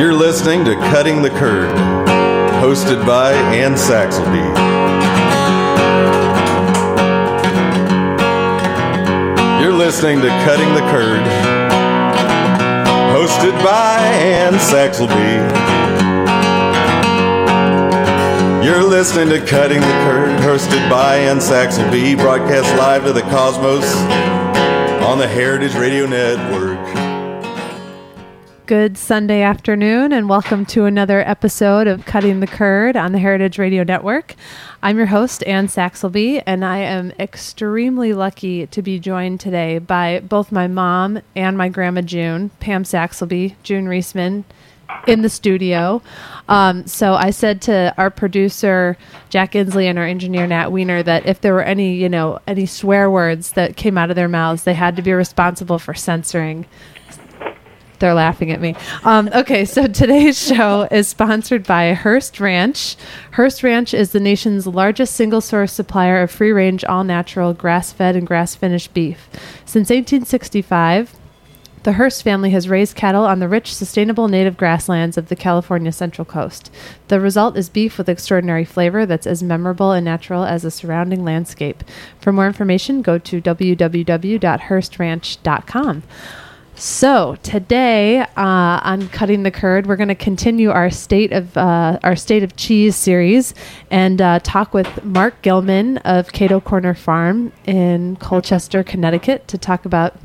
You're 0.00 0.14
listening 0.14 0.64
to 0.64 0.76
Cutting 0.76 1.20
the 1.20 1.28
Curd, 1.28 1.68
hosted 2.62 3.06
by 3.06 3.34
Anne 3.34 3.74
Saxelby. 3.74 4.40
You're 9.60 9.74
listening 9.74 10.22
to 10.22 10.28
Cutting 10.46 10.72
the 10.72 10.80
Curd, 10.90 11.20
hosted 13.12 13.52
by 13.62 13.98
Anne 14.00 14.54
Saxelby. 14.54 15.36
You're 18.64 18.82
listening 18.82 19.28
to 19.28 19.44
Cutting 19.44 19.82
the 19.82 19.86
Curd, 20.06 20.40
hosted 20.40 20.88
by 20.88 21.16
Anne 21.16 21.40
Saxelby, 21.40 22.16
broadcast 22.16 22.74
live 22.78 23.04
to 23.04 23.12
the 23.12 23.20
cosmos 23.20 23.84
on 25.04 25.18
the 25.18 25.28
Heritage 25.28 25.74
Radio 25.74 26.06
Network. 26.06 27.09
Good 28.70 28.96
Sunday 28.96 29.42
afternoon, 29.42 30.12
and 30.12 30.28
welcome 30.28 30.64
to 30.66 30.84
another 30.84 31.28
episode 31.28 31.88
of 31.88 32.06
Cutting 32.06 32.38
the 32.38 32.46
Curd 32.46 32.94
on 32.96 33.10
the 33.10 33.18
Heritage 33.18 33.58
Radio 33.58 33.82
Network. 33.82 34.36
I'm 34.80 34.96
your 34.96 35.06
host, 35.06 35.42
Anne 35.44 35.66
Saxelby, 35.66 36.40
and 36.46 36.64
I 36.64 36.78
am 36.78 37.10
extremely 37.18 38.12
lucky 38.12 38.68
to 38.68 38.80
be 38.80 39.00
joined 39.00 39.40
today 39.40 39.78
by 39.80 40.20
both 40.20 40.52
my 40.52 40.68
mom 40.68 41.20
and 41.34 41.58
my 41.58 41.68
grandma 41.68 42.02
June, 42.02 42.50
Pam 42.60 42.84
Saxelby, 42.84 43.56
June 43.64 43.86
Reisman, 43.86 44.44
in 45.04 45.22
the 45.22 45.28
studio. 45.28 46.00
Um, 46.48 46.86
so 46.86 47.14
I 47.14 47.30
said 47.30 47.62
to 47.62 47.92
our 47.98 48.10
producer 48.10 48.96
Jack 49.30 49.54
Inslee 49.54 49.86
and 49.86 49.98
our 49.98 50.06
engineer 50.06 50.46
Nat 50.46 50.70
Weiner 50.70 51.02
that 51.02 51.26
if 51.26 51.40
there 51.40 51.54
were 51.54 51.64
any, 51.64 51.96
you 51.96 52.08
know, 52.08 52.38
any 52.46 52.66
swear 52.66 53.10
words 53.10 53.50
that 53.54 53.74
came 53.74 53.98
out 53.98 54.10
of 54.10 54.16
their 54.16 54.28
mouths, 54.28 54.62
they 54.62 54.74
had 54.74 54.94
to 54.94 55.02
be 55.02 55.12
responsible 55.12 55.80
for 55.80 55.92
censoring. 55.92 56.66
They're 58.00 58.14
laughing 58.14 58.50
at 58.50 58.60
me. 58.60 58.74
Um, 59.04 59.30
okay, 59.34 59.64
so 59.64 59.86
today's 59.86 60.42
show 60.42 60.88
is 60.90 61.06
sponsored 61.06 61.66
by 61.66 61.92
Hearst 61.92 62.40
Ranch. 62.40 62.96
Hearst 63.32 63.62
Ranch 63.62 63.94
is 63.94 64.12
the 64.12 64.20
nation's 64.20 64.66
largest 64.66 65.14
single 65.14 65.42
source 65.42 65.72
supplier 65.72 66.22
of 66.22 66.30
free 66.30 66.50
range, 66.50 66.82
all 66.84 67.04
natural, 67.04 67.52
grass 67.52 67.92
fed, 67.92 68.16
and 68.16 68.26
grass 68.26 68.54
finished 68.54 68.94
beef. 68.94 69.28
Since 69.66 69.90
1865, 69.90 71.14
the 71.82 71.94
Hearst 71.94 72.22
family 72.22 72.50
has 72.50 72.68
raised 72.68 72.94
cattle 72.94 73.24
on 73.24 73.38
the 73.38 73.48
rich, 73.48 73.74
sustainable 73.74 74.28
native 74.28 74.58
grasslands 74.58 75.16
of 75.16 75.28
the 75.28 75.36
California 75.36 75.92
Central 75.92 76.26
Coast. 76.26 76.70
The 77.08 77.20
result 77.20 77.56
is 77.56 77.70
beef 77.70 77.96
with 77.96 78.06
extraordinary 78.08 78.66
flavor 78.66 79.06
that's 79.06 79.26
as 79.26 79.42
memorable 79.42 79.92
and 79.92 80.04
natural 80.04 80.44
as 80.44 80.62
the 80.62 80.70
surrounding 80.70 81.24
landscape. 81.24 81.82
For 82.18 82.32
more 82.32 82.46
information, 82.46 83.00
go 83.02 83.18
to 83.18 83.40
www.hearstranch.com. 83.40 86.02
So 86.80 87.36
today 87.42 88.20
uh, 88.20 88.26
on 88.38 89.10
cutting 89.10 89.42
the 89.42 89.50
curd, 89.50 89.86
we're 89.86 89.96
going 89.96 90.08
to 90.08 90.14
continue 90.14 90.70
our 90.70 90.88
state 90.88 91.30
of 91.30 91.54
uh, 91.54 91.98
our 92.02 92.16
state 92.16 92.42
of 92.42 92.56
cheese 92.56 92.96
series 92.96 93.52
and 93.90 94.22
uh, 94.22 94.38
talk 94.38 94.72
with 94.72 95.04
Mark 95.04 95.42
Gillman 95.42 95.98
of 95.98 96.32
Cato 96.32 96.58
Corner 96.58 96.94
Farm 96.94 97.52
in 97.66 98.16
Colchester, 98.16 98.82
Connecticut, 98.82 99.46
to 99.48 99.58
talk 99.58 99.84
about 99.84 100.16